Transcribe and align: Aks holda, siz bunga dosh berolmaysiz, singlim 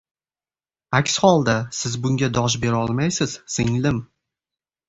Aks 0.99 1.17
holda, 1.27 1.55
siz 1.81 1.99
bunga 2.07 2.31
dosh 2.39 2.57
berolmaysiz, 2.65 3.39
singlim 3.59 4.05